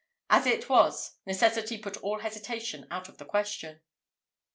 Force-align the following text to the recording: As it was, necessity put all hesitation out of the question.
As 0.31 0.47
it 0.47 0.67
was, 0.67 1.19
necessity 1.27 1.77
put 1.77 1.95
all 1.97 2.21
hesitation 2.21 2.87
out 2.89 3.07
of 3.07 3.19
the 3.19 3.23
question. 3.25 3.81